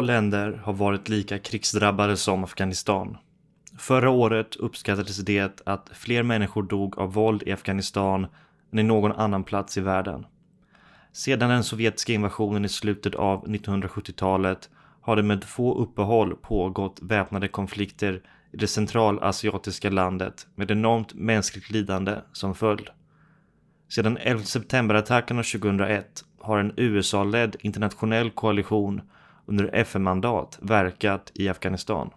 [0.00, 3.16] Få länder har varit lika krigsdrabbade som Afghanistan.
[3.78, 8.26] Förra året uppskattades det att fler människor dog av våld i Afghanistan
[8.72, 10.26] än i någon annan plats i världen.
[11.12, 14.70] Sedan den sovjetiska invasionen i slutet av 1970-talet
[15.00, 21.70] har det med få uppehåll pågått väpnade konflikter i det centralasiatiska landet med enormt mänskligt
[21.70, 22.88] lidande som följd.
[23.88, 29.00] Sedan 11 september-attackerna 2001 har en USA-ledd internationell koalition
[29.50, 32.10] under FN-mandat verkat i Afghanistan.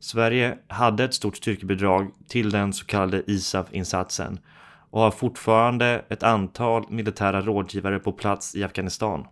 [0.00, 4.38] Sverige hade ett stort styrkebidrag till den så kallade ISAF-insatsen
[4.90, 9.26] och har fortfarande ett antal militära rådgivare på plats i Afghanistan.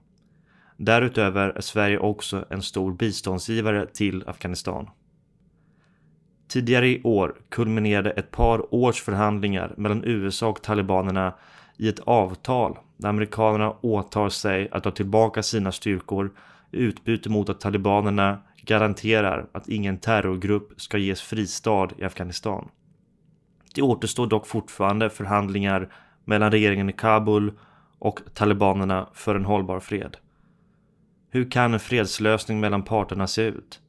[0.76, 4.90] Därutöver är Sverige också en stor biståndsgivare till Afghanistan.
[6.48, 11.34] Tidigare i år kulminerade ett par års förhandlingar mellan USA och talibanerna
[11.76, 16.32] i ett avtal där amerikanerna åtar sig att ta tillbaka sina styrkor
[16.72, 22.68] utbyte mot att talibanerna garanterar att ingen terrorgrupp ska ges fristad i Afghanistan.
[23.74, 25.92] Det återstår dock fortfarande förhandlingar
[26.24, 27.52] mellan regeringen i Kabul
[27.98, 30.16] och talibanerna för en hållbar fred.
[31.30, 33.80] Hur kan en fredslösning mellan parterna se ut?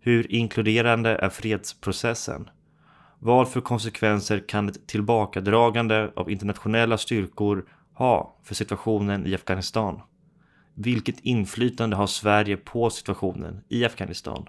[0.00, 2.50] Hur inkluderande är fredsprocessen?
[3.18, 10.00] Vad för konsekvenser kan ett tillbakadragande av internationella styrkor ha för situationen i Afghanistan?
[10.80, 14.48] Vilket inflytande har Sverige på situationen i Afghanistan?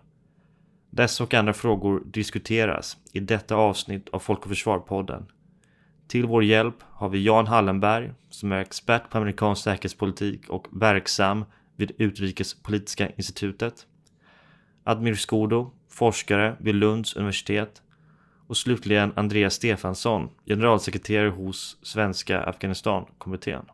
[0.89, 5.25] Dessa och andra frågor diskuteras i detta avsnitt av Folk och Försvar-podden.
[6.07, 11.45] Till vår hjälp har vi Jan Hallenberg som är expert på amerikansk säkerhetspolitik och verksam
[11.75, 13.87] vid Utrikespolitiska institutet.
[14.83, 17.81] Admir Skodo, forskare vid Lunds universitet.
[18.47, 23.65] Och slutligen Andreas Stefansson, generalsekreterare hos Svenska Afghanistankommittén.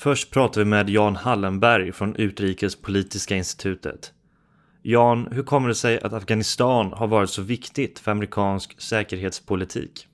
[0.00, 4.12] Först pratar vi med Jan Hallenberg från Utrikespolitiska institutet.
[4.82, 10.06] Jan, hur kommer det sig att Afghanistan har varit så viktigt för amerikansk säkerhetspolitik?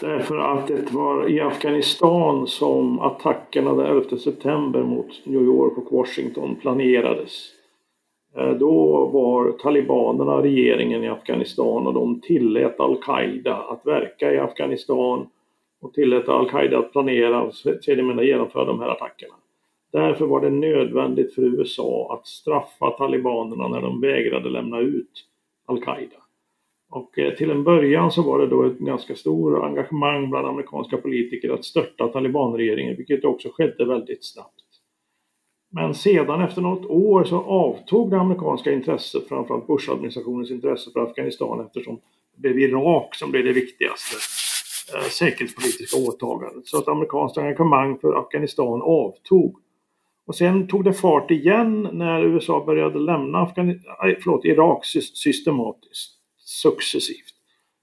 [0.00, 5.98] Därför att det var i Afghanistan som attackerna den 11 september mot New York och
[5.98, 7.32] Washington planerades.
[8.36, 15.26] Eh, då var talibanerna regeringen i Afghanistan och de tillät al-Qaida att verka i Afghanistan
[15.82, 19.34] och tillät al-Qaida att planera och sedermera genomföra de här attackerna.
[19.92, 25.24] Därför var det nödvändigt för USA att straffa talibanerna när de vägrade lämna ut
[25.66, 26.16] al-Qaida.
[26.90, 30.96] Och eh, till en början så var det då ett ganska stort engagemang bland amerikanska
[30.96, 34.62] politiker att störta talibanregeringen, vilket också skedde väldigt snabbt.
[35.70, 41.66] Men sedan efter något år så avtog det amerikanska intresset, framförallt Bush-administrationens intresse för Afghanistan
[41.66, 42.00] eftersom
[42.34, 44.41] det blev Irak som blev det viktigaste
[44.94, 46.66] Eh, säkerhetspolitiska åtagandet.
[46.66, 49.56] Så att amerikanskt engagemang för Afghanistan avtog.
[50.26, 53.80] Och sen tog det fart igen när USA började lämna Afghan
[54.22, 54.84] förlåt, Irak
[55.14, 57.34] systematiskt, successivt.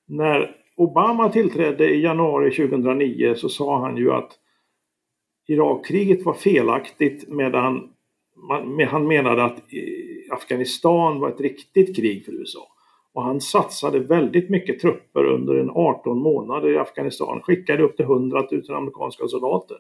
[0.08, 4.32] När Obama tillträdde i januari 2009 så sa han ju att
[5.48, 7.90] Irakkriget var felaktigt medan
[8.36, 9.60] man, han menade att
[10.32, 12.68] Afghanistan var ett riktigt krig för USA.
[13.20, 17.42] Och han satsade väldigt mycket trupper under en 18 månader i Afghanistan.
[17.42, 19.78] Skickade upp till 100 000 amerikanska soldater.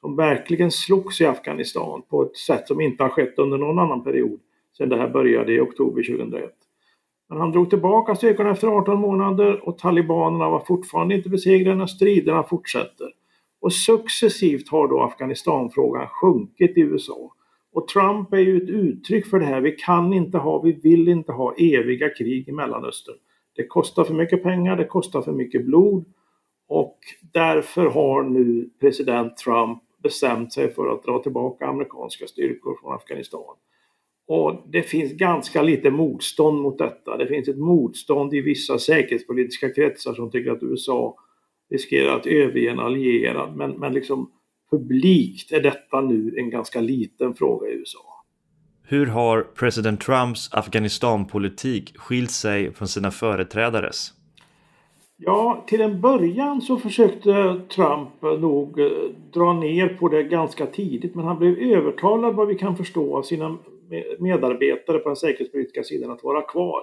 [0.00, 4.04] Som verkligen slogs i Afghanistan på ett sätt som inte har skett under någon annan
[4.04, 4.40] period
[4.78, 6.50] sedan det här började i oktober 2001.
[7.28, 11.86] Men han drog tillbaka styrkorna efter 18 månader och talibanerna var fortfarande inte besegrade när
[11.86, 13.08] striderna fortsätter.
[13.60, 17.32] Och successivt har då Afghanistanfrågan sjunkit i USA.
[17.72, 19.60] Och Trump är ju ett uttryck för det här.
[19.60, 23.16] Vi kan inte ha, vi vill inte ha eviga krig i Mellanöstern.
[23.56, 26.04] Det kostar för mycket pengar, det kostar för mycket blod.
[26.68, 26.98] Och
[27.32, 33.56] därför har nu president Trump bestämt sig för att dra tillbaka amerikanska styrkor från Afghanistan.
[34.28, 37.16] Och det finns ganska lite motstånd mot detta.
[37.16, 41.16] Det finns ett motstånd i vissa säkerhetspolitiska kretsar som tycker att USA
[41.70, 43.56] riskerar att överge en allierad.
[43.56, 44.30] Men, men liksom
[44.70, 48.24] publikt är detta nu en ganska liten fråga i USA.
[48.82, 54.12] Hur har president Trumps Afghanistanpolitik skilt sig från sina företrädares?
[55.16, 58.86] Ja, till en början så försökte Trump nog eh,
[59.32, 63.22] dra ner på det ganska tidigt men han blev övertalad vad vi kan förstå av
[63.22, 63.58] sina
[64.18, 66.82] medarbetare på den säkerhetspolitiska sidan att vara kvar.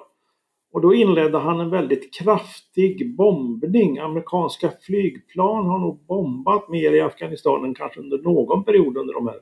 [0.75, 3.98] Och då inledde han en väldigt kraftig bombning.
[3.98, 9.27] Amerikanska flygplan har nog bombat mer i Afghanistan än kanske under någon period under de
[9.27, 9.39] här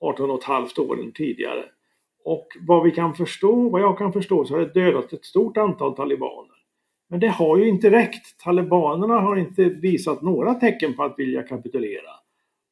[0.00, 1.64] 18 och ett halvt åren tidigare.
[2.24, 5.56] Och vad vi kan förstå, vad jag kan förstå, så har det dödat ett stort
[5.56, 6.56] antal talibaner.
[7.08, 8.40] Men det har ju inte räckt.
[8.44, 12.10] Talibanerna har inte visat några tecken på att vilja kapitulera.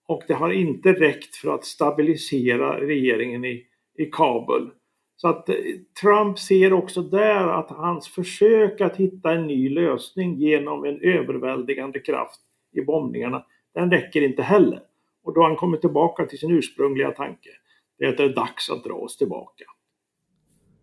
[0.08, 3.64] Och det har inte räckt för att stabilisera regeringen i,
[3.98, 4.70] i Kabul.
[5.20, 5.54] Så att eh,
[6.02, 11.98] Trump ser också där att hans försök att hitta en ny lösning genom en överväldigande
[11.98, 12.40] kraft
[12.72, 13.44] i bombningarna,
[13.74, 14.80] den räcker inte heller.
[15.24, 17.48] Och då han kommer tillbaka till sin ursprungliga tanke,
[17.98, 19.64] det är att det är dags att dra oss tillbaka.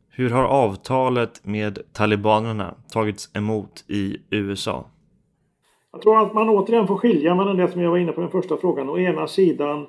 [0.10, 4.86] Hur har avtalet med talibanerna tagits emot i USA?
[5.92, 8.30] Jag tror att man återigen får skilja mellan det som jag var inne på den
[8.30, 8.90] första frågan.
[8.90, 9.88] Å ena sidan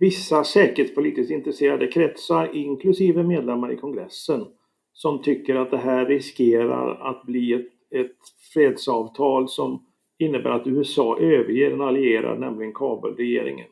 [0.00, 4.46] vissa säkerhetspolitiskt intresserade kretsar, inklusive medlemmar i kongressen,
[4.92, 8.16] som tycker att det här riskerar att bli ett, ett
[8.54, 9.86] fredsavtal som
[10.18, 13.68] innebär att USA överger en allierad, nämligen Kabulregeringen.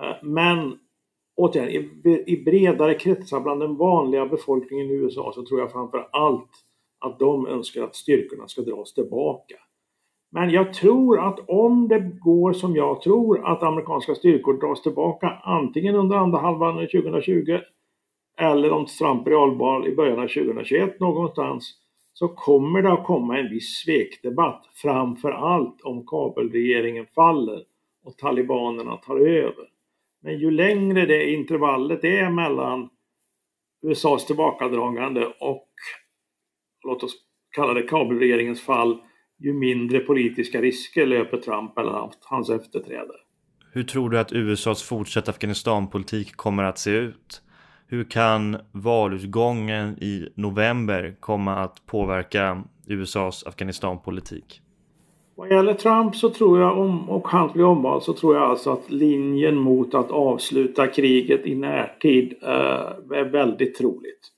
[0.00, 0.78] Eh, men
[1.36, 1.90] återigen,
[2.26, 6.50] i bredare kretsar bland den vanliga befolkningen i USA så tror jag framför allt
[6.98, 9.56] att de önskar att styrkorna ska dras tillbaka.
[10.30, 15.40] Men jag tror att om det går som jag tror att amerikanska styrkor dras tillbaka
[15.42, 17.58] antingen under andra halvan 2020
[18.40, 21.74] eller om Trump realval i början av 2021 någonstans
[22.12, 27.64] så kommer det att komma en viss svekdebatt framför allt om kabelregeringen faller
[28.04, 29.68] och talibanerna tar över.
[30.22, 32.88] Men ju längre det intervallet är mellan
[33.82, 35.68] USAs tillbakadragande och
[36.86, 37.16] låt oss
[37.50, 39.02] kalla det kabelregeringens fall
[39.38, 43.18] ju mindre politiska risker löper Trump eller hans efterträdare.
[43.72, 47.42] Hur tror du att USAs fortsatta Afghanistanpolitik kommer att se ut?
[47.86, 54.62] Hur kan valutgången i november komma att påverka USAs Afghanistanpolitik?
[55.34, 58.72] Vad gäller Trump så tror jag, om, och han blir omvald, så tror jag alltså
[58.72, 64.32] att linjen mot att avsluta kriget i närtid eh, är väldigt troligt.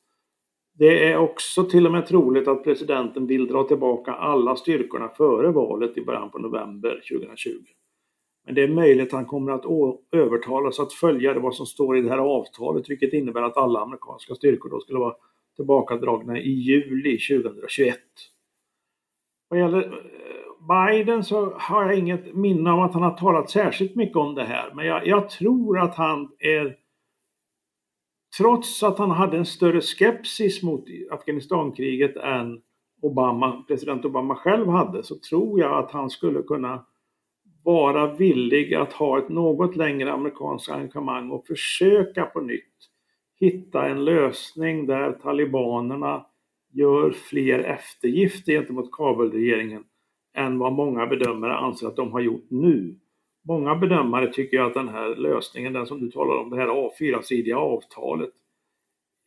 [0.81, 5.50] Det är också till och med troligt att presidenten vill dra tillbaka alla styrkorna före
[5.50, 7.50] valet i början på november 2020.
[8.47, 9.65] Men det är möjligt att han kommer att
[10.12, 14.35] övertalas att följa vad som står i det här avtalet, vilket innebär att alla amerikanska
[14.35, 15.15] styrkor då skulle vara
[15.56, 17.99] tillbakadragna i juli 2021.
[19.49, 23.94] Vad gäller eh, Biden så har jag inget minne av att han har talat särskilt
[23.94, 26.77] mycket om det här, men jag, jag tror att han är
[28.38, 32.61] trots att han hade en större skepsis mot Afghanistankriget än
[33.03, 36.85] Obama, president Obama själv hade så tror jag att han skulle kunna
[37.62, 42.65] vara villig att ha ett något längre amerikanskt engagemang och försöka på nytt
[43.41, 46.27] hitta en lösning där talibanerna
[46.73, 49.85] gör fler eftergifter gentemot Kabulregeringen
[50.35, 52.99] än vad många bedömare anser att de har gjort nu.
[53.49, 57.59] Många bedömare tycker att den här lösningen, den som du talar om, det här A4-sidiga
[57.59, 58.31] avtalet,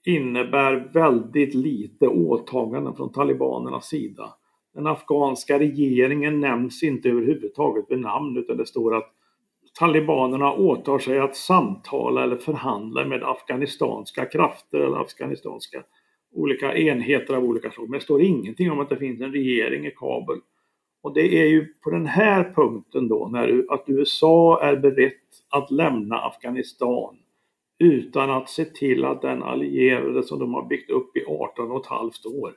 [0.06, 4.34] innebär väldigt lite åtaganden från talibanernas sida.
[4.74, 9.12] Den afghanska regeringen nämns inte överhuvudtaget vid namn utan det står att
[9.80, 15.84] talibanerna åtar sig att samtala eller förhandla med afghanistanska krafter eller afghanistanska
[16.34, 17.90] olika enheter av olika slag.
[17.90, 20.42] Men det står ingenting om att det finns en regering i Kabul.
[21.04, 25.14] Och det är ju på den här punkten då, när att USA är berett
[25.50, 27.18] att lämna Afghanistan
[27.80, 31.82] utan att se till att den allierade som de har byggt upp i 18 och
[31.82, 32.54] ett halvt år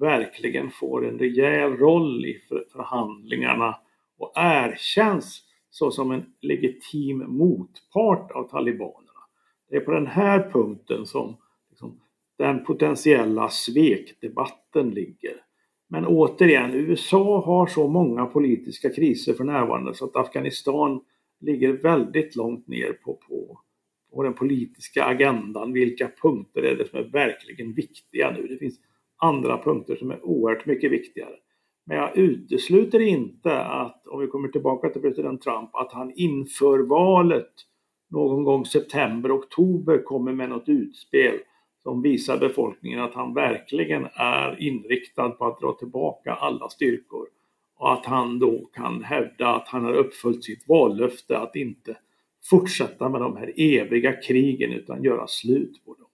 [0.00, 2.40] verkligen får en rejäl roll i
[2.72, 3.76] förhandlingarna
[4.18, 9.20] och erkänns såsom en legitim motpart av talibanerna.
[9.70, 11.36] Det är på den här punkten som
[11.70, 12.00] liksom,
[12.38, 15.49] den potentiella svekdebatten ligger.
[15.92, 21.00] Men återigen, USA har så många politiska kriser för närvarande så att Afghanistan
[21.40, 23.60] ligger väldigt långt ner på, på,
[24.12, 25.72] på den politiska agendan.
[25.72, 28.46] Vilka punkter är det som är verkligen viktiga nu?
[28.46, 28.80] Det finns
[29.16, 31.34] andra punkter som är oerhört mycket viktigare.
[31.86, 36.78] Men jag utesluter inte att, om vi kommer tillbaka till president Trump, att han inför
[36.78, 37.52] valet
[38.10, 41.38] någon gång september, oktober kommer med något utspel
[41.82, 47.26] som visar befolkningen att han verkligen är inriktad på att dra tillbaka alla styrkor
[47.78, 51.96] och att han då kan hävda att han har uppfyllt sitt vallöfte att inte
[52.50, 56.06] fortsätta med de här eviga krigen utan göra slut på dem.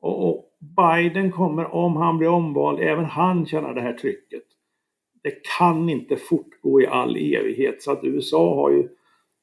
[0.00, 0.44] Och,
[0.76, 4.42] Biden kommer, om han blir omvald, även han känna det här trycket.
[5.22, 8.88] Det kan inte fortgå i all evighet så att USA har ju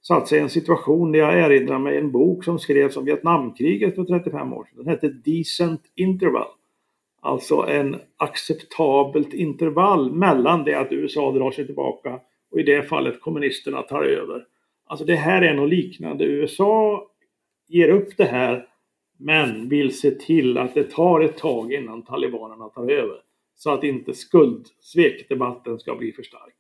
[0.08, 3.96] satt sig i en situation där jag erinrar mig en bok som skrevs om Vietnamkriget
[3.96, 4.78] för 35 år sedan.
[4.78, 6.48] Den hette Decent Interval.
[7.22, 12.20] Alltså en acceptabelt intervall mellan det att USA drar sig tillbaka
[12.52, 14.46] och i det fallet kommunisterna tar över.
[14.86, 16.26] Alltså det här är något liknande.
[16.26, 17.08] USA
[17.68, 18.68] ger upp det här
[19.18, 23.18] men vill se till att det tar ett tag innan talibanerna tar över.
[23.56, 26.54] Så att inte skuldsvekdebatten ska bli för stark.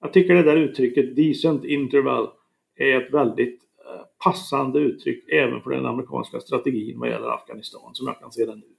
[0.00, 2.28] Jag tycker det där uttrycket decent interval
[2.76, 8.06] är ett väldigt eh, passande uttryck även för den amerikanska strategin vad gäller Afghanistan som
[8.06, 8.76] jag kan se det nu.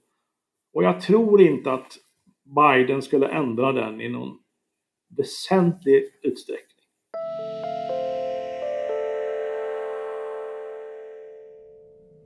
[0.72, 1.96] Och jag tror inte att
[2.44, 4.38] Biden skulle ändra den i någon
[5.16, 6.74] väsentlig utsträckning.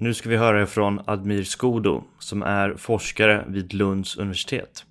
[0.00, 4.84] Nu ska vi höra från Admir Skodo som är forskare vid Lunds universitet.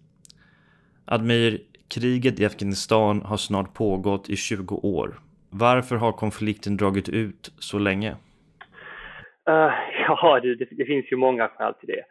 [1.05, 5.19] Admir, kriget i Afghanistan har snart pågått i 20 år.
[5.49, 8.11] Varför har konflikten dragit ut så länge?
[9.49, 9.71] Uh,
[10.07, 12.03] ja, det, det, finns ju många skäl till det,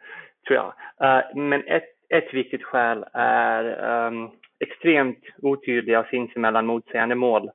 [0.47, 0.73] tror jag.
[1.03, 3.63] Uh, men ett, ett viktigt skäl är
[4.07, 4.29] um,
[4.59, 7.49] extremt otydliga och sinsemellan motsägande mål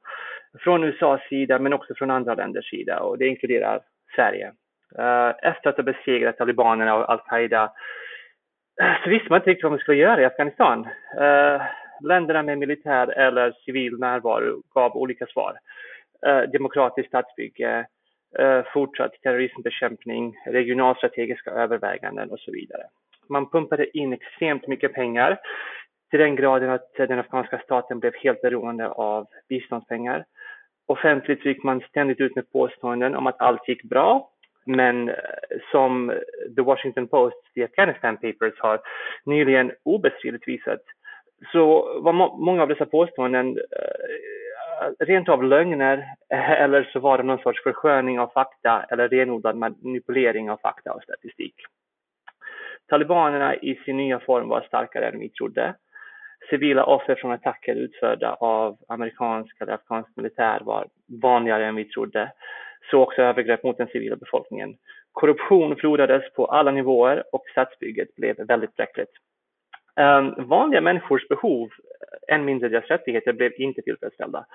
[0.60, 3.80] från USAs sida, men också från andra länders sida och det inkluderar
[4.16, 4.52] Sverige.
[4.98, 7.72] Uh, efter att ha besegrat talibanerna och al-Qaida
[9.04, 10.88] så visste man inte riktigt vad man skulle göra i Afghanistan.
[11.20, 11.62] Uh,
[12.02, 15.58] länderna med militär eller civil närvaro gav olika svar.
[16.26, 17.87] Eh, demokratiskt statsbygge,
[18.38, 22.83] eh, fortsatt terrorismbekämpning, regionalstrategiska överväganden och så vidare.
[23.29, 25.41] Man pumpade in extremt mycket pengar
[26.11, 30.25] till den graden att den afghanska staten blev helt beroende av biståndspengar.
[30.87, 34.31] Offentligt gick man ständigt ut med påståenden om att allt gick bra
[34.67, 35.14] men eh,
[35.71, 36.12] som
[36.57, 38.81] The Washington Post, The Afghanistan Papers har
[39.25, 40.81] nyligen obestridligt visat
[41.52, 41.62] så
[42.00, 44.41] var må många av dessa påståenden uh,
[44.81, 45.99] Eh, rent av lögner
[46.33, 50.93] eh, eller så var det någon sorts försköning av fakta eller renodlad manipulering av fakta
[50.93, 51.55] och statistik.
[52.88, 55.75] Talibanerna i sin nya form var starkare än vi trodde.
[56.50, 60.88] Civila offer från attacker utförda av amerikansk eller afghansk militär var
[61.23, 62.33] vanligare än vi trodde
[62.91, 64.76] så också övergrepp mot den civila befolkningen.
[65.12, 69.11] Korruption flodades på alla nivåer och statsbygget blev väldigt bräckligt.
[69.96, 71.70] Ehm, vanliga människors behov,
[72.28, 74.46] eh, än mindre deras rättigheter, blev inte tillfredsställda.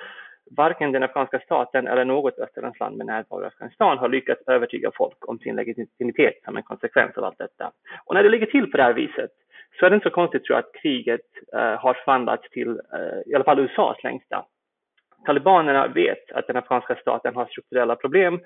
[0.58, 5.30] Varken den afghanska staten eller något västerlandsland med närvaro i Afghanistan har lyckats övertyga folk
[5.30, 7.72] om sin legitimitet som en konsekvens av allt detta.
[8.06, 9.32] Och när det ligger till på det här viset
[9.80, 13.22] så är det inte så konstigt tror jag att kriget uh, har förvandlats till uh,
[13.26, 14.46] i alla fall USAs längsta.
[15.26, 18.40] Talibanerna vet att den afghanska staten har strukturella problem.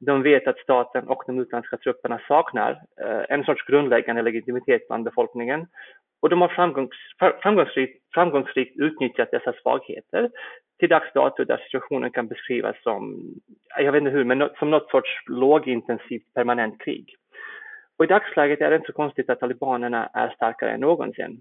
[0.00, 5.04] De vet att staten och de utländska trupperna saknar eh, en sorts grundläggande legitimitet bland
[5.04, 5.66] befolkningen.
[6.22, 6.90] Och de har framgångs,
[7.42, 10.30] framgångsrikt, framgångsrikt utnyttjat dessa svagheter
[10.78, 13.16] till dags dato där situationen kan beskrivas som,
[13.78, 17.14] jag vet inte hur, men som något sorts lågintensivt permanent krig.
[17.98, 21.40] Och i dagsläget är det inte så konstigt att talibanerna är starkare än någonsin.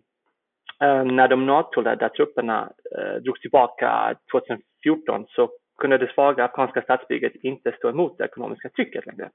[0.82, 7.36] Eh, när de NATO-ledda trupperna eh, drogs tillbaka 2014 så kunde det svaga afghanska statsbygget
[7.36, 9.30] inte stå emot det ekonomiska trycket längre.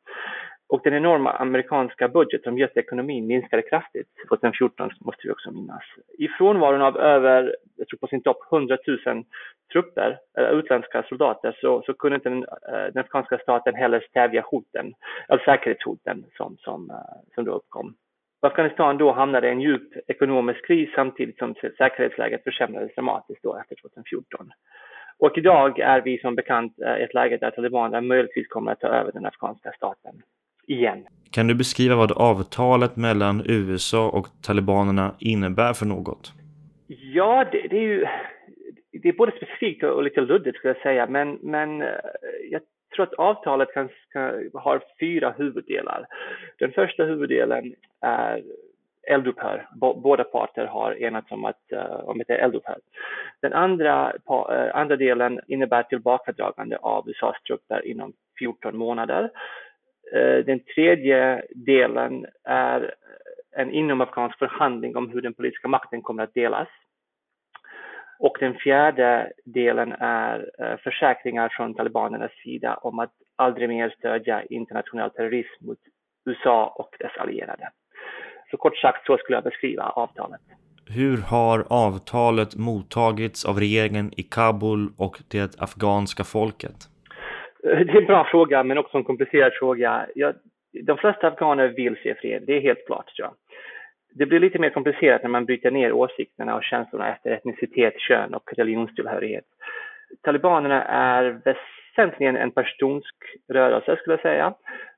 [0.68, 5.82] Och den enorma amerikanska budget som gett ekonomin minskade kraftigt 2014 måste vi också minnas.
[6.18, 9.24] I frånvaron av över, jag tror på sin topp, 100 000
[9.72, 12.46] trupper, eller utländska soldater, så, så kunde inte den,
[12.92, 14.92] den afghanska staten heller stävja hoten,
[15.28, 17.02] eller säkerhetshoten som, som,
[17.34, 17.94] som då uppkom.
[18.40, 23.76] Afghanistan då hamnade i en djup ekonomisk kris samtidigt som säkerhetsläget försämrades dramatiskt då efter
[23.82, 24.52] 2014.
[25.18, 28.86] Och idag är vi som bekant i ett läge där talibanerna möjligtvis kommer att ta
[28.86, 30.22] över den afghanska staten
[30.66, 31.06] igen.
[31.30, 36.32] Kan du beskriva vad avtalet mellan USA och talibanerna innebär för något?
[36.86, 38.06] Ja, det, det är ju
[39.02, 41.88] det är både specifikt och lite luddigt skulle jag säga, men, men eh,
[42.50, 46.06] jag tror att avtalet kan, kan, har fyra huvuddelar.
[46.58, 48.42] Den första huvuddelen är
[49.02, 49.68] eldupphör.
[49.76, 52.78] Båda parter har enats om, att, uh, om ett eldupphör.
[53.40, 59.30] Den andra, på, uh, eh, andra delen innebär tillbakadragande av USAs trupper inom 14 månader.
[60.14, 62.94] Uh, den tredje delen är
[63.52, 66.68] en inomafghansk förhandling om hur den politiska makten kommer att delas.
[68.20, 74.42] Och den fjärde delen är eh, försäkringar från talibanernas sida om att aldrig mer stödja
[74.44, 75.78] internationell terrorism mot
[76.26, 77.68] USA och dess allierade.
[78.50, 80.40] Så kort sagt så skulle jag beskriva avtalet.
[80.94, 86.76] Hur har avtalet mottagits av regeringen i Kabul och det afghanska folket?
[87.62, 90.06] Det är en bra fråga, men också en komplicerad fråga.
[90.14, 90.34] Jag,
[90.86, 93.16] de flesta afghaner vill se fred, det är helt klart.
[93.16, 93.34] Tror jag.
[94.20, 98.34] Det blir lite mer komplicerat när man bryter ner åsikterna och känslorna efter etnicitet, kön
[98.34, 99.44] och religionstillhörighet.
[100.22, 103.14] Talibanerna är väsentligen en pashtunsk
[103.48, 104.54] rörelse skulle jag säga.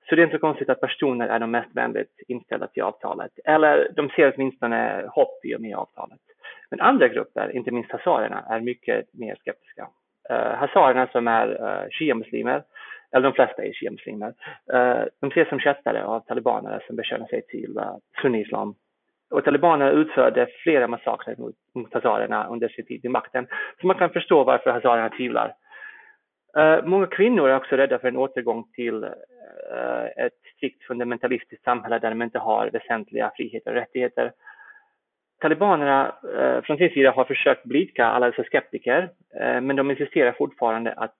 [0.08, 3.30] Så det är inte konstigt att personer är de mest vänligt inställda till avtalet.
[3.44, 6.20] Eller de ser åtminstone hopp i och med avtalet.
[6.70, 9.88] Men andra grupper, inte minst hazarerna, är mycket mer skeptiska.
[10.30, 12.62] Uh, hazarerna som är uh, shia-muslimer,
[13.12, 14.34] eller de flesta är shia-muslimer,
[14.74, 18.74] uh, de ses som kättare av talibanerna som bekänner sig till uh, sunni-islam.
[19.32, 23.46] Och talibanerna utförde flera massakrer mot, mot hazarerna under sin tid vid makten.
[23.80, 25.54] Så man kan förstå varför hazarerna tvivlar.
[26.58, 31.98] Uh, många kvinnor är också rädda för en återgång till uh, ett strikt fundamentalistiskt samhälle
[31.98, 34.32] där de inte har väsentliga friheter och rättigheter.
[35.40, 39.10] Talibanerna uh, från sin sida har försökt blidka alla dessa skeptiker,
[39.60, 41.14] men de insisterar fortfarande att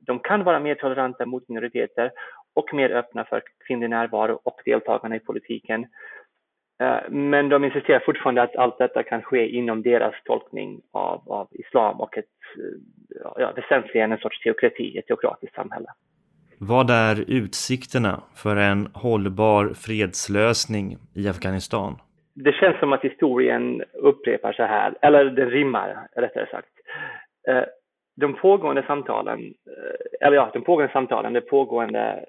[0.00, 2.10] de kan vara mer toleranta mot minoriteter
[2.54, 5.86] och mer öppna för kvinnlig närvaro och deltagande i politiken.
[6.80, 11.48] Eh, men de insisterar fortfarande att allt detta kan ske inom deras tolkning av, av
[11.50, 12.24] islam och ett,
[12.56, 15.86] eh, ja, väsentligen en sorts teokrati, ett teokratiskt samhälle.
[16.60, 21.96] Vad är utsikterna för en hållbar fredslösning i Afghanistan?
[22.34, 26.68] Det känns som att historien upprepar sig här, eller den rimmar rättare sagt.
[27.48, 27.64] Eh,
[28.16, 29.54] de pågående samtalen,
[30.20, 32.24] eller ja, de pågående samtalen, det pågående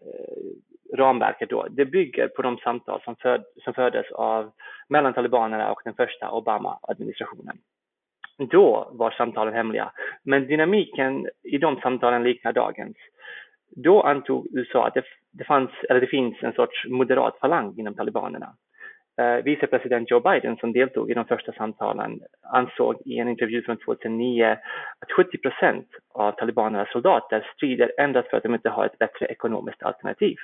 [0.98, 4.51] ramverket då, det bygger på de samtal som, föd, som fördes av
[4.89, 7.58] mellan talibanerna och den första Obama-administrationen.
[8.38, 9.91] Då var samtalen hemliga,
[10.24, 12.98] men dynamiken i de samtalen liknar dagens.
[13.75, 17.96] Då antog USA att det, det, fanns, eller det finns en sorts moderat falang inom
[17.96, 18.53] talibanerna
[19.19, 23.77] eh, vicepresident Joe Biden som deltog i de första samtalen ansåg i en intervju från
[23.77, 24.58] 2009
[25.00, 29.25] att 70 procent av talibanernas soldater strider endast för att de inte har ett bättre
[29.25, 30.37] ekonomiskt alternativ.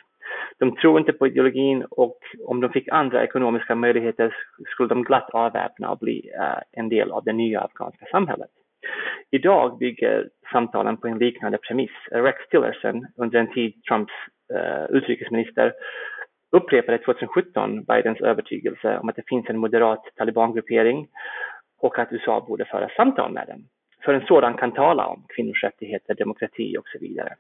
[0.60, 4.36] De tror inte på ideologin och om de fick andra ekonomiska möjligheter
[4.68, 8.50] skulle de glatt avväpna och bli uh, en del av det nya afghanska samhället.
[9.32, 11.92] Idag bygger samtalen på en liknande premiss.
[12.12, 14.14] Rex Tillerson, under en tid Trumps
[14.54, 15.74] uh, utrikesminister,
[16.52, 21.08] upprepade 2017 Bidens övertygelse om att det finns en moderat talibangruppering
[21.82, 23.64] och att USA borde föra samtal med den.
[24.06, 27.34] För en sådan kan tala om kvinnors rättigheter, demokrati och så vidare.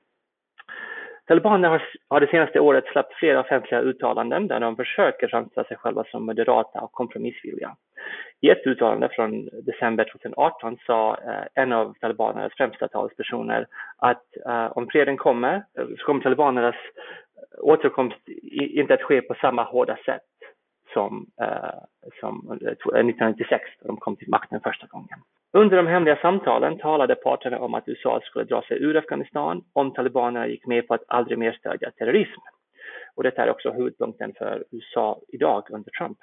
[1.27, 5.77] Talibanerna har, har det senaste året släppt flera offentliga uttalanden där de försöker framställa sig
[5.77, 7.75] själva som moderata och kompromissvilliga.
[8.41, 14.77] I ett uttalande från december 2018 sa eh, en av talibanernas främsta talespersoner att eh,
[14.77, 19.97] om freden kommer eh, så kommer talibanernas eh, återkomst inte att ske på samma hårda
[20.05, 20.21] sätt
[20.93, 25.19] som, eh, som 1996 eh, då de kom till makten första gången.
[25.55, 29.93] Under de hemliga samtalen talade parterna om att USA skulle dra sig ur Afghanistan om
[29.93, 32.41] talibanerna gick med på att aldrig mer stödja terrorism.
[33.15, 36.17] Och detta är också huvudpunkten för USA idag under Trump.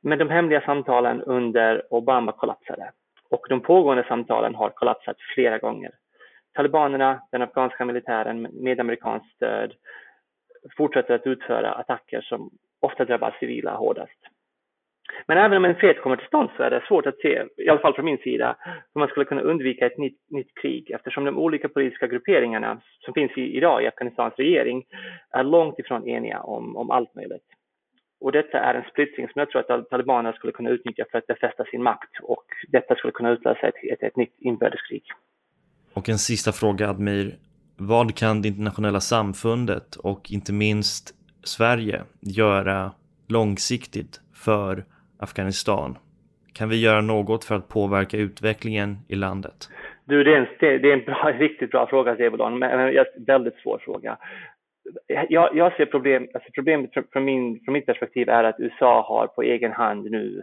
[0.00, 2.90] Men de hemliga samtalen under Obama kollapsade
[3.30, 5.90] och de pågående samtalen har kollapsat flera gånger.
[6.54, 9.72] Talibanerna, den afghanska militären med amerikanskt stöd
[10.76, 14.35] fortsätter att utföra attacker som ofta drabbar civila hårdast.
[15.28, 17.68] Men även om en fred kommer till stånd så är det svårt att se, i
[17.68, 18.56] alla fall från min sida,
[18.94, 23.14] hur man skulle kunna undvika ett nytt, nytt krig eftersom de olika politiska grupperingarna som
[23.14, 24.84] finns i, idag i Afghanistans regering
[25.30, 27.46] är långt ifrån eniga om, om allt möjligt.
[28.20, 31.26] Och detta är en splittring som jag tror att talibanerna skulle kunna utnyttja för att
[31.26, 35.02] befästa sin makt och detta skulle kunna utlösa ett, ett, ett nytt inbördeskrig.
[35.94, 37.36] Och en sista fråga Admir.
[37.78, 42.92] Vad kan det internationella samfundet och inte minst Sverige göra
[43.28, 44.84] långsiktigt för
[45.18, 45.98] Afghanistan?
[46.52, 49.68] Kan vi göra något för att påverka utvecklingen i landet?
[50.04, 53.56] Du, det är en, det är en bra, riktigt bra fråga, Zebulon, men en väldigt
[53.56, 54.16] svår fråga.
[55.28, 59.26] Jag, jag ser problem, alltså problemet från, min, från mitt perspektiv är att USA har
[59.26, 60.42] på egen hand nu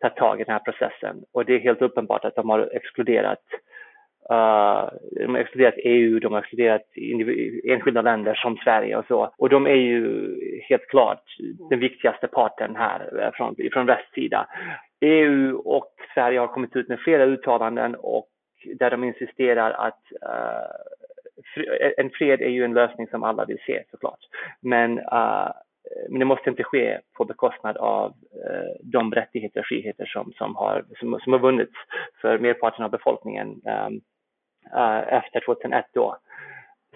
[0.00, 3.42] tagit tag i den här processen och det är helt uppenbart att de har exkluderat
[4.30, 6.82] Eh, de har exkluderat EU, de har exkluderat
[7.64, 9.34] enskilda länder som Sverige och så.
[9.38, 10.36] Och de är ju
[10.68, 11.22] helt klart
[11.70, 14.46] den viktigaste parten här eh, från, från västsida.
[15.00, 18.28] EU och Sverige har kommit ut med flera uttalanden och
[18.78, 21.64] där de insisterar att uh,
[21.96, 24.18] en fred är ju en lösning som alla vill se såklart.
[24.60, 25.50] Men, uh,
[26.08, 28.14] men det måste inte ske på bekostnad av
[28.82, 31.72] de rättigheter och friheter som, som, har, som, som har vunnits
[32.20, 33.48] för merparten av befolkningen.
[33.48, 34.00] Um,
[34.74, 36.16] Eh, efter 2001 då.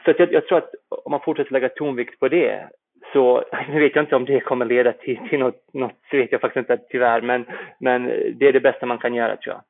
[0.04, 2.68] Så jag, jag, tror att om man fortsätter lägga tonvikt på det
[3.12, 6.32] så nu vet jag inte om det kommer leda till, till något, något, så vet
[6.32, 7.46] jag faktiskt inte tyvärr, men,
[7.78, 8.06] men
[8.38, 9.62] det är det bästa man kan göra tror jag.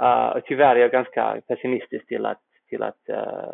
[0.00, 3.50] Uh, tyvärr är jag ganska pessimistisk till att, till att uh,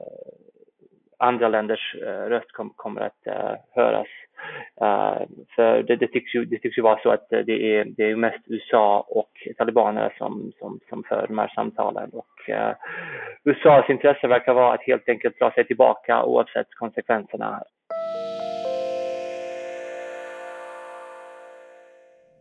[1.18, 4.08] andra länders uh, röst kom, kommer att uh, höras.
[4.80, 5.26] Eh, uh,
[5.56, 8.16] för det, det, tycks ju, det tycks ju vara så att det är, det är
[8.16, 12.10] mest USA och talibaner som, som, som för de här samtalen.
[12.10, 12.72] Och uh,
[13.44, 17.62] USAs intresse verkar vara att helt enkelt dra sig tillbaka oavsett konsekvenserna.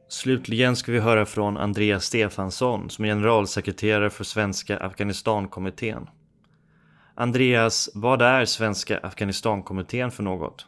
[0.08, 6.10] Slutligen ska vi höra från Andreas Stefansson som är generalsekreterare för Svenska Afghanistankommittén.
[7.16, 10.66] Andreas, vad är Svenska Afghanistankommittén för något?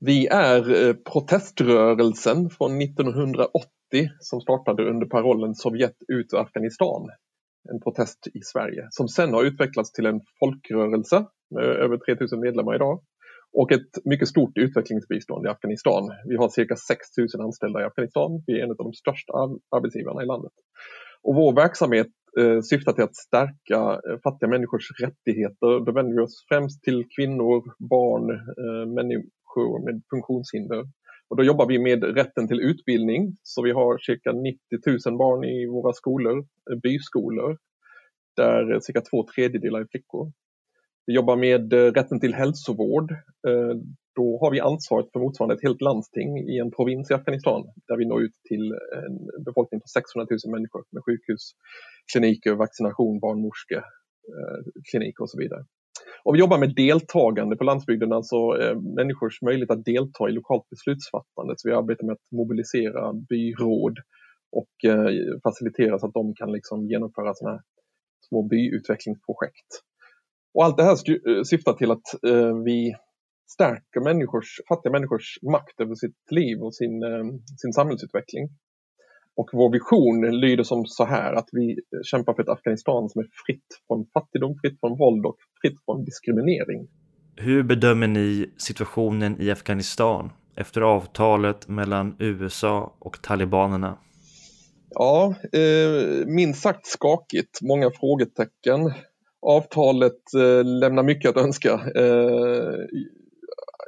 [0.00, 3.68] Vi är eh, proteströrelsen från 1980
[4.20, 7.08] som startade under parollen Sovjet ut ur Afghanistan.
[7.72, 12.74] En protest i Sverige som sen har utvecklats till en folkrörelse med över 3000 medlemmar
[12.74, 13.02] idag
[13.52, 16.10] och ett mycket stort utvecklingsbistånd i Afghanistan.
[16.28, 18.42] Vi har cirka 6000 anställda i Afghanistan.
[18.46, 19.32] Vi är en av de största
[19.76, 20.52] arbetsgivarna i landet.
[21.22, 22.06] Och vår verksamhet
[22.40, 25.84] eh, syftar till att stärka eh, fattiga människors rättigheter.
[25.86, 28.86] Då vänder vi oss främst till kvinnor, barn, eh,
[29.54, 30.84] människor med funktionshinder.
[31.28, 33.36] Och då jobbar vi med rätten till utbildning.
[33.42, 34.58] Så vi har cirka 90
[35.06, 36.38] 000 barn i våra skolor,
[36.70, 37.58] eh, byskolor,
[38.36, 40.32] där eh, cirka två tredjedelar är flickor.
[41.06, 43.14] Vi jobbar med eh, rätten till hälsovård.
[44.16, 47.96] Då har vi ansvaret för motsvarande ett helt landsting i en provins i Afghanistan där
[47.96, 51.42] vi når ut till en befolkning på 600 000 människor med sjukhus,
[52.12, 55.64] kliniker, vaccination, barnmorskekliniker och så vidare.
[56.24, 60.68] Och vi jobbar med deltagande på landsbygden, alltså eh, människors möjlighet att delta i lokalt
[60.70, 61.54] beslutsfattande.
[61.56, 63.98] Så vi arbetar med att mobilisera byråd
[64.52, 65.10] och eh,
[65.42, 67.62] facilitera så att de kan liksom genomföra sådana här
[68.28, 69.70] små byutvecklingsprojekt.
[70.54, 70.96] Och allt det här
[71.28, 72.94] eh, syftar till att eh, vi
[73.52, 77.24] stärker människors, fattiga människors makt över sitt liv och sin, eh,
[77.62, 78.48] sin samhällsutveckling.
[79.36, 83.26] Och vår vision lyder som så här att vi kämpar för ett Afghanistan som är
[83.46, 86.88] fritt från fattigdom, fritt från våld och fritt från diskriminering.
[87.36, 93.98] Hur bedömer ni situationen i Afghanistan efter avtalet mellan USA och talibanerna?
[94.90, 97.62] Ja, eh, minst sagt skakigt.
[97.62, 98.92] Många frågetecken.
[99.46, 101.72] Avtalet eh, lämnar mycket att önska.
[101.72, 102.74] Eh,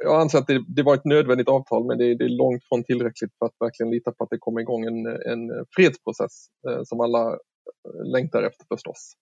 [0.03, 2.83] jag anser att det, det, var ett nödvändigt avtal men det, det, är långt från
[2.83, 6.99] tillräckligt för att verkligen lita på att det kommer igång en, en fredsprocess eh, som
[6.99, 9.13] alla eh, längtar efter förstås.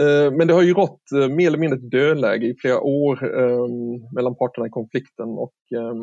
[0.00, 3.40] Eh, men det har ju rått eh, mer eller mindre ett dödläge i flera år
[3.40, 3.66] eh,
[4.14, 5.94] mellan parterna i konflikten och eh,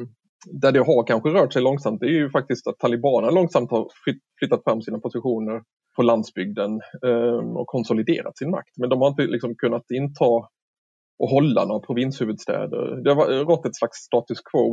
[0.46, 3.88] där det har kanske rört sig långsamt det är ju faktiskt att talibanerna långsamt har
[4.40, 5.62] flyttat fram sina positioner
[5.96, 8.78] på landsbygden eh, och konsoliderat sin makt.
[8.78, 10.48] Men de har inte liksom kunnat inta
[11.22, 13.04] och hålla några provinshuvudstäder.
[13.04, 14.68] Det har rått ett slags status quo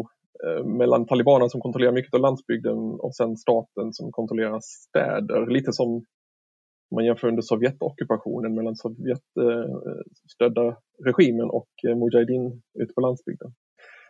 [0.44, 5.46] eh, mellan talibanerna som kontrollerar mycket av landsbygden och sen staten som kontrollerar städer.
[5.56, 6.04] Lite som
[6.94, 13.50] man jämför under Sovjetockupationen mellan Sovjetstödda eh, regimen och eh, Mujahedin ute på landsbygden.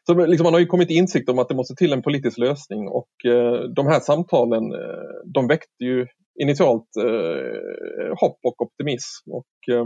[0.06, 2.38] Så liksom man har ju kommit till insikt om att det måste till en politisk
[2.38, 6.06] lösning och eh, de här samtalen eh, de väckte ju
[6.42, 9.30] initialt eh, hopp och optimism.
[9.30, 9.84] Och, eh,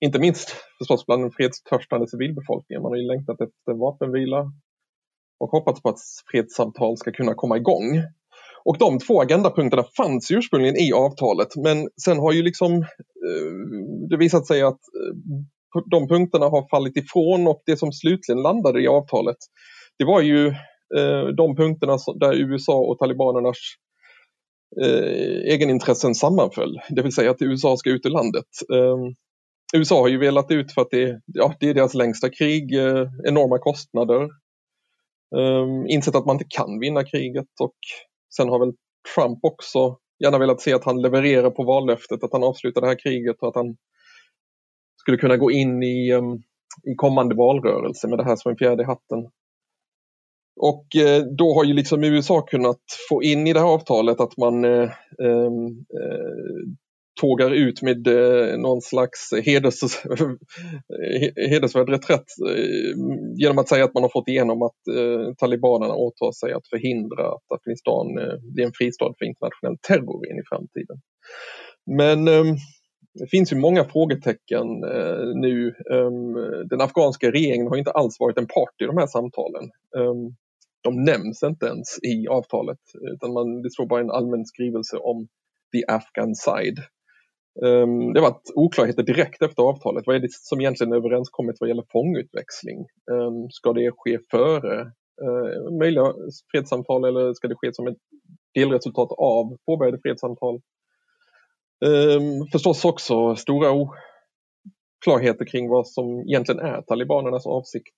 [0.00, 2.82] inte minst förstås bland den fredstörstande civilbefolkningen.
[2.82, 4.52] Man har ju längtat efter vapenvila
[5.40, 5.98] och hoppats på att
[6.30, 8.02] fredssamtal ska kunna komma igång.
[8.64, 13.52] Och de två agendapunkterna fanns ursprungligen i avtalet men sen har ju liksom eh,
[14.10, 18.82] det visat sig att eh, de punkterna har fallit ifrån och det som slutligen landade
[18.82, 19.36] i avtalet
[19.98, 20.46] det var ju
[20.96, 23.56] eh, de punkterna där USA och talibanernas
[24.82, 28.46] eh, egenintressen sammanföll, det vill säga att USA ska ut ur landet.
[28.74, 29.14] Ehm,
[29.76, 33.06] USA har ju velat ut för att det, ja, det är deras längsta krig, eh,
[33.24, 34.28] enorma kostnader.
[35.36, 37.76] Um, insett att man inte kan vinna kriget och
[38.36, 38.74] sen har väl
[39.14, 42.98] Trump också gärna velat se att han levererar på vallöftet, att han avslutar det här
[42.98, 43.76] kriget och att han
[44.96, 46.42] skulle kunna gå in i, um,
[46.92, 49.30] i kommande valrörelse med det här som en fjärde i hatten.
[50.60, 54.36] Och eh, då har ju liksom USA kunnat få in i det här avtalet att
[54.36, 54.90] man eh,
[55.24, 55.66] ehm,
[56.00, 56.72] eh,
[57.20, 59.80] tågar ut med eh, någon slags heders,
[61.50, 62.94] hedersvärd reträtt eh,
[63.36, 67.28] genom att säga att man har fått igenom att eh, talibanerna åtar sig att förhindra
[67.28, 68.06] att Afghanistan
[68.54, 70.96] blir en fristad för internationell terror in i framtiden.
[71.86, 72.56] Men ehm,
[73.14, 74.66] det finns ju många frågetecken
[75.34, 75.74] nu.
[75.92, 76.34] Ehm,
[76.68, 79.64] den afghanska regeringen har inte alls varit en part i de här samtalen.
[79.96, 80.34] Ehm,
[80.82, 82.78] de nämns inte ens i avtalet
[83.14, 85.28] utan man, det står bara en allmän skrivelse om
[85.72, 86.78] the Afghan side.
[87.64, 90.06] Ehm, det har varit oklarheter direkt efter avtalet.
[90.06, 92.78] Vad är det som egentligen är överenskommet vad gäller fångutväxling?
[93.10, 94.80] Ehm, ska det ske före
[95.22, 96.14] eh, möjliga
[96.52, 97.98] fredssamtal eller ska det ske som ett
[98.54, 100.60] delresultat av påbörjade fredssamtal?
[101.86, 107.96] Ehm, förstås också stora oklarheter kring vad som egentligen är talibanernas avsikt.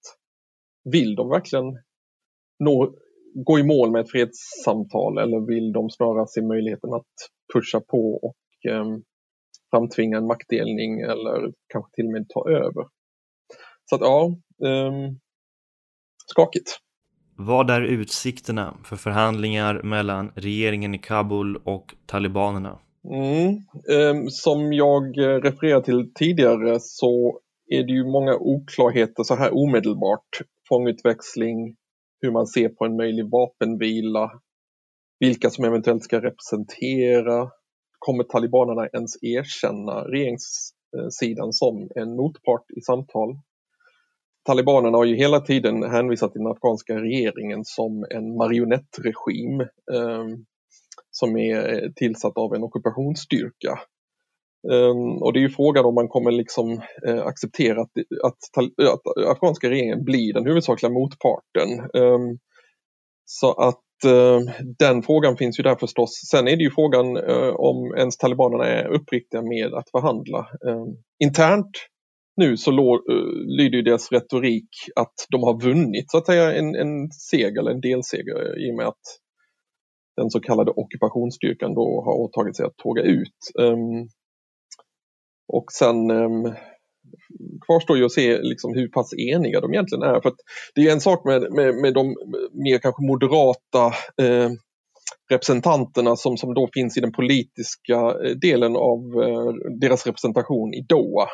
[0.84, 1.78] Vill de verkligen
[2.58, 2.94] nå,
[3.34, 7.12] gå i mål med ett fredssamtal eller vill de snarare se möjligheten att
[7.54, 8.36] pusha på och
[9.72, 12.86] framtvinga en maktdelning eller kanske till och med ta över?
[13.84, 14.36] Så att ja,
[14.68, 14.92] eh,
[16.26, 16.78] skakigt.
[17.36, 22.78] Vad är utsikterna för förhandlingar mellan regeringen i Kabul och talibanerna?
[23.04, 23.48] Mm.
[23.88, 30.28] Eh, som jag refererade till tidigare så är det ju många oklarheter så här omedelbart.
[30.68, 31.76] Fångutväxling,
[32.20, 34.30] hur man ser på en möjlig vapenvila,
[35.20, 37.50] vilka som eventuellt ska representera.
[38.04, 43.38] Kommer talibanerna ens erkänna regeringssidan som en motpart i samtal?
[44.44, 50.24] Talibanerna har ju hela tiden hänvisat till den afghanska regeringen som en marionettregim eh,
[51.10, 53.78] som är tillsatt av en ockupationsstyrka.
[54.68, 57.90] Um, och det är ju frågan om man kommer liksom uh, acceptera att,
[58.24, 61.90] att, att, afghanska regeringen blir den huvudsakliga motparten.
[61.94, 62.38] Um,
[63.24, 64.40] så att Eh,
[64.78, 66.10] den frågan finns ju där förstås.
[66.30, 70.38] Sen är det ju frågan eh, om ens talibanerna är uppriktiga med att förhandla.
[70.38, 70.84] Eh,
[71.24, 71.70] internt
[72.36, 72.70] nu så
[73.58, 77.70] lyder ju deras retorik att de har vunnit så att säga en, en seger eller
[77.70, 79.02] en delseger i och med att
[80.16, 83.38] den så kallade ockupationsstyrkan då har åtagit sig att tåga ut.
[83.60, 84.08] Ehm,
[85.48, 86.54] och sen ehm,
[87.66, 90.20] kvarstår ju att se liksom hur pass eniga de egentligen är.
[90.20, 90.40] För att
[90.74, 92.16] det är en sak med, med, med de
[92.52, 93.86] mer kanske moderata
[94.22, 94.50] eh,
[95.30, 100.86] representanterna som, som då finns i den politiska eh, delen av eh, deras representation i
[100.88, 101.28] Doha.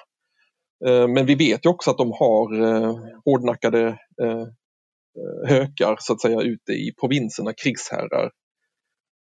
[0.87, 3.87] Eh, men vi vet ju också att de har eh, hårdnackade
[4.23, 4.47] eh,
[5.47, 8.31] hökar så att säga ute i provinserna, krigsherrar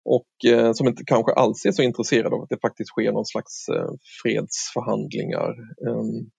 [0.04, 3.26] och eh, som inte kanske alls är så intresserade av att det faktiskt sker någon
[3.26, 3.90] slags eh,
[4.22, 5.50] fredsförhandlingar.
[5.88, 6.30] Um,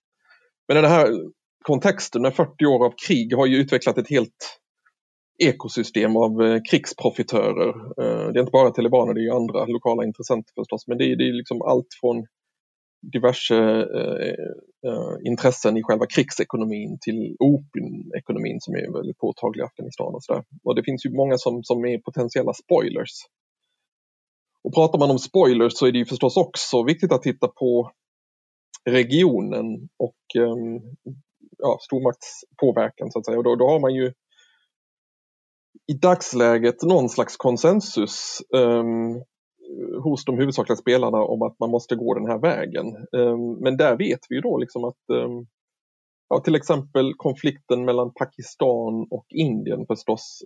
[0.68, 1.08] men i den här
[1.64, 4.60] kontexten med 40 år av krig har ju utvecklat ett helt
[5.44, 7.68] ekosystem av eh, krigsprofitörer.
[8.02, 11.16] Eh, det är inte bara talibaner, det är andra lokala intressenter förstås, men det är,
[11.16, 12.26] det är liksom allt från
[13.12, 13.56] diverse
[13.98, 14.34] eh,
[14.86, 20.44] eh intressen i själva krigsekonomin till opiumekonomin som är väldigt påtaglig i Afghanistan och sådär.
[20.64, 23.12] Och det finns ju många som, som är potentiella spoilers
[24.66, 27.90] och pratar man om spoilers så är det ju förstås också viktigt att titta på
[28.86, 30.80] regionen och ehm,
[31.58, 33.38] ja, stormaktspåverkan så att säga.
[33.38, 34.12] Och då, då har man ju
[35.86, 39.22] i dagsläget någon slags konsensus um,
[40.02, 42.86] hos de huvudsakliga spelarna om att man måste gå den här vägen.
[43.12, 45.46] Um, men där vet vi ju då liksom att um,
[46.28, 50.42] Ja, till exempel konflikten mellan Pakistan och Indien förstås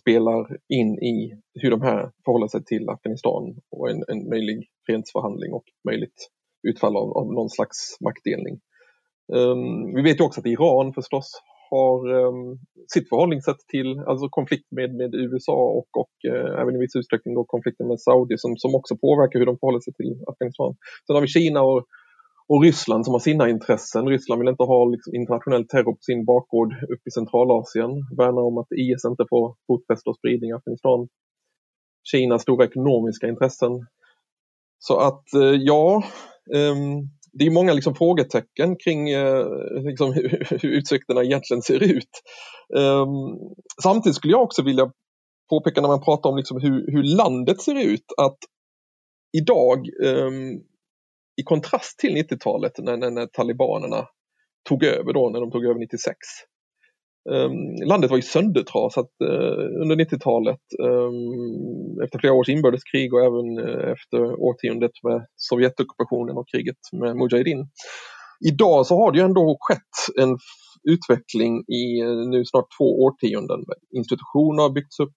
[0.00, 5.52] spelar in i hur de här förhåller sig till Afghanistan och en, en möjlig fredsförhandling
[5.52, 6.28] och möjligt
[6.68, 8.60] utfall av, av någon slags maktdelning.
[9.32, 12.58] Um, vi vet ju också att Iran förstås har um,
[12.94, 17.34] sitt förhållningssätt till alltså konflikt med, med USA och, och uh, även i viss utsträckning
[17.34, 20.76] då konflikten med Saudi som, som också påverkar hur de förhåller sig till Afghanistan.
[21.06, 21.86] Sen har vi Kina och
[22.48, 24.08] och Ryssland som har sina intressen.
[24.08, 27.90] Ryssland vill inte ha liksom, internationell terror på sin bakgård uppe i Centralasien.
[28.16, 31.08] Värnar om att IS inte får fotfäste och spridning i Afghanistan.
[32.10, 33.86] Kinas stora ekonomiska intressen.
[34.78, 36.02] Så att eh, ja,
[36.54, 39.46] Ehm, det är många liksom frågetecken kring uh,
[39.82, 42.22] liksom, hur, hur utsikterna egentligen ser ut.
[42.76, 43.38] Um,
[43.82, 44.92] samtidigt skulle jag också vilja
[45.50, 48.38] påpeka när man pratar om liksom hur, hur landet ser ut att
[49.38, 50.62] idag um,
[51.40, 54.06] i kontrast till 90-talet när, när, när, talibanerna
[54.68, 56.16] tog över då, när de tog över 96.
[57.34, 63.58] Ehm, landet var ju söndertrasat eh, under 90-talet ehm, efter flera års inbördeskrig och även
[63.58, 67.68] eh, efter årtiondet med Sovjetockupationen och kriget med Mujahedin.
[68.48, 70.38] Idag så har det ju ändå skett en
[70.90, 73.60] utveckling i eh, nu snart två årtionden.
[73.96, 75.16] Institutioner har byggts upp,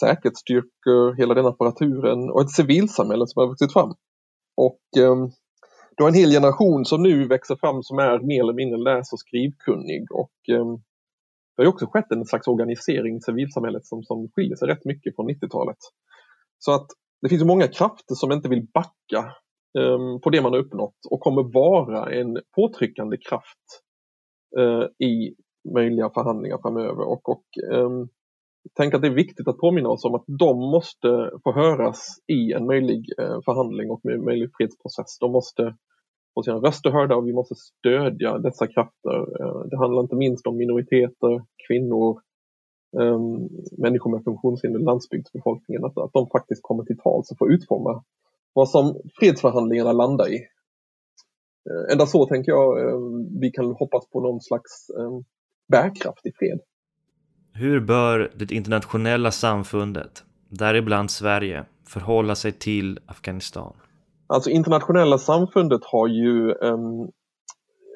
[0.00, 3.94] säkerhetsstyrkor, hela den apparaturen och ett civilsamhälle som har vuxit fram.
[4.56, 5.30] Och ehm,
[5.96, 9.12] du har en hel generation som nu växer fram som är mer eller mindre läs
[9.12, 10.02] och skrivkunnig.
[10.10, 10.36] Och,
[11.56, 15.16] det har också skett en slags organisering i civilsamhället som, som skiljer sig rätt mycket
[15.16, 15.78] från 90-talet.
[16.58, 16.86] Så att
[17.22, 19.32] det finns många krafter som inte vill backa
[19.78, 23.82] um, på det man har uppnått och kommer vara en påtryckande kraft
[24.58, 25.34] uh, i
[25.74, 27.08] möjliga förhandlingar framöver.
[27.08, 28.08] Och, och um,
[28.76, 32.52] tänker att det är viktigt att påminna oss om att de måste få höras i
[32.52, 35.18] en möjlig uh, förhandling och en möjlig fredsprocess.
[35.20, 35.76] De måste
[36.36, 39.16] få sina röster hörda och vi måste stödja dessa krafter.
[39.40, 42.20] Eh, det handlar inte minst om minoriteter, kvinnor,
[42.96, 48.04] um, människor med funktionshinder, landsbygdsbefolkningen, att, att de faktiskt kommer till tals och får utforma
[48.52, 50.36] vad som fredsförhandlingarna landar i.
[51.70, 55.24] Eh, Ända så tänker jag ehm, vi kan hoppas på någon slags bärkraftig
[55.68, 56.60] bärkraft i fred.
[57.52, 63.72] Hur bör det internationella samfundet, däribland Sverige, förhålla sig till Afghanistan?
[64.28, 67.10] Alltså internationella samfundet har ju um,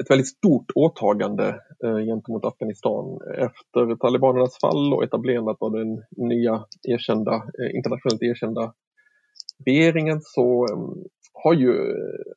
[0.03, 1.49] ett väldigt stort åtagande
[1.85, 3.19] eh, gentemot Afghanistan.
[3.37, 8.75] Efter talibanernas fall och etablerandet av den nya erkända, eh, internationellt erkända
[9.66, 10.66] regeringen så
[11.45, 11.73] har ju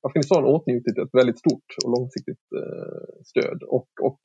[0.01, 3.63] Afghanistan åtnjutit ett väldigt stort och långsiktigt eh, stöd.
[3.63, 4.19] Och, och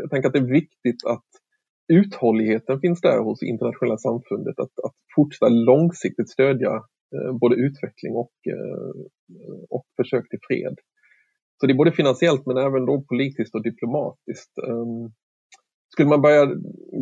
[0.00, 1.30] jag tänker att det är viktigt att
[1.92, 6.82] uthålligheten finns där hos internationella samfundet att, att fortsätta långsiktigt stödja
[7.14, 8.90] Eh, både utveckling och, eh,
[9.70, 10.76] och försök till fred.
[11.60, 14.58] Så det är både finansiellt men även då politiskt och diplomatiskt.
[14.58, 15.12] Ehm,
[15.92, 16.46] skulle man börja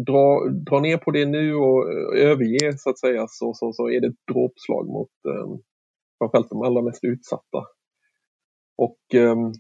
[0.07, 3.91] dra, dra ner på det nu och eh, överge så att säga så, så, så
[3.91, 5.59] är det ett dråpslag mot ehm,
[6.19, 7.61] framförallt de allra mest utsatta.
[8.77, 9.53] Och ehm,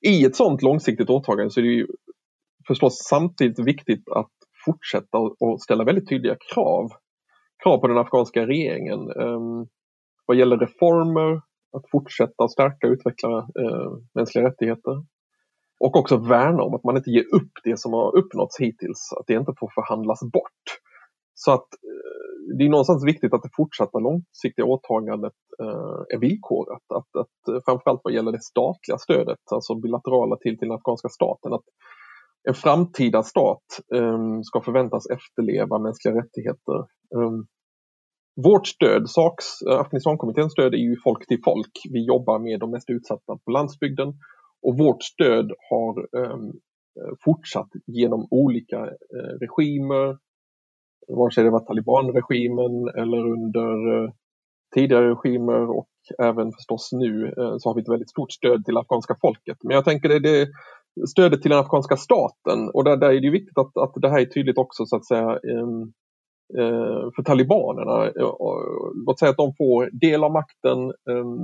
[0.00, 1.86] i ett sådant långsiktigt åtagande så är det ju
[2.66, 4.32] förstås samtidigt viktigt att
[4.64, 6.90] fortsätta och ställa väldigt tydliga krav.
[7.62, 9.68] Krav på den afghanska regeringen um,
[10.28, 11.32] vad gäller reformer,
[11.76, 15.04] att fortsätta stärka och utveckla eh, mänskliga rättigheter.
[15.80, 19.26] Och också värna om att man inte ger upp det som har uppnåtts hittills, att
[19.26, 20.64] det inte får förhandlas bort.
[21.34, 26.86] Så att eh, det är någonstans viktigt att det fortsatta långsiktiga åtagandet eh, är villkorat.
[26.94, 31.08] Att, att, eh, framförallt vad gäller det statliga stödet, alltså bilaterala till, till den afghanska
[31.08, 31.64] staten, att
[32.48, 33.64] en framtida stat
[33.94, 36.78] um, ska förväntas efterleva mänskliga rättigheter.
[37.14, 37.46] Um,
[38.46, 41.72] vårt stöd, SAKs, eh, Afghanistankommitténs stöd är ju folk till folk.
[41.90, 44.08] Vi jobbar med de mest utsatta på landsbygden
[44.62, 46.52] och vårt stöd har um,
[47.24, 48.80] fortsatt genom olika
[49.16, 50.18] uh, regimer,
[51.08, 54.10] vare sig det var talibanregimen eller under uh,
[54.74, 55.88] tidigare regimer och
[56.22, 59.56] även förstås nu uh, så har vi ett väldigt stort stöd till afghanska folket.
[59.62, 60.48] Men jag tänker det, det
[61.08, 64.20] stödet till den afghanska staten och där, där är det viktigt att, att det här
[64.20, 65.92] är tydligt också så att säga um,
[66.56, 68.12] Eh, för talibanerna.
[69.06, 70.88] Låt säga att de får del av makten,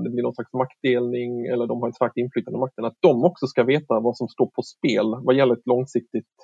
[0.04, 3.24] det blir någon slags maktdelning eller de har ett starkt inflytande i makten, att de
[3.24, 6.34] också ska veta vad som står på spel vad gäller ett långsiktigt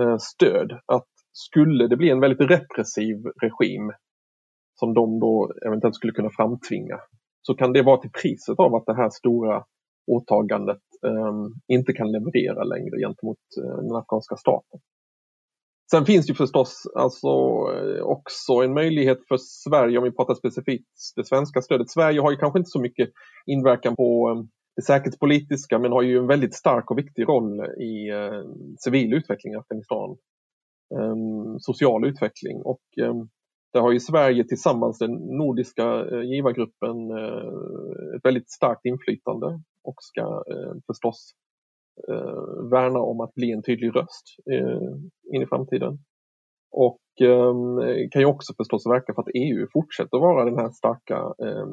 [0.00, 0.72] eh, stöd.
[0.86, 3.92] Att skulle det bli en väldigt repressiv regim
[4.74, 6.98] som de då eventuellt skulle kunna framtvinga
[7.42, 9.64] så kan det vara till priset av att det här stora
[10.06, 14.80] åtagandet um, inte kan leverera längre gentemot uh, den afghanska staten.
[15.90, 20.88] Sen finns det förstås alltså eh, också en möjlighet för Sverige, om vi pratar specifikt
[21.16, 21.90] det svenska stödet.
[21.90, 23.10] Sverige har ju kanske inte så mycket
[23.46, 24.44] inverkan på eh,
[24.76, 28.42] det säkerhetspolitiska men har ju en väldigt stark och viktig roll i eh,
[28.78, 30.16] civil utveckling i Afghanistan.
[30.94, 33.28] Ehm, social utveckling och ehm,
[33.72, 36.96] där har ju Sverige tillsammans den nordiska eh, givargruppen
[38.16, 39.46] ett väldigt starkt inflytande
[39.82, 40.42] och ska
[40.86, 41.32] förstås
[42.08, 45.98] eh, värna om att bli en tydlig röst eh, in i framtiden.
[46.70, 47.54] Och eh,
[48.10, 51.66] kan ju också förstås verka för att EU fortsätter vara den här starka eh,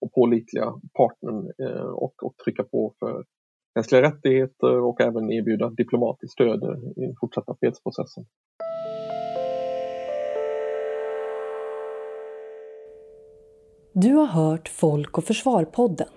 [0.00, 3.24] och pålitliga partnern eh, och, och trycka på för
[3.74, 6.62] mänskliga rättigheter och även erbjuda diplomatiskt stöd
[6.96, 8.24] i den fortsatta fredsprocessen.
[13.96, 16.08] Du har hört Folk och Försvar-podden.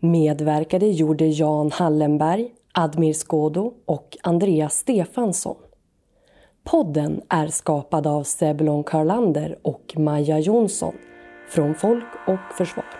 [0.00, 5.56] Medverkade gjorde Jan Hallenberg, Admir Skodo och Andreas Stefansson.
[6.64, 10.94] Podden är skapad av Sebulon Karlander och Maja Jonsson
[11.48, 12.99] från Folk och Försvar.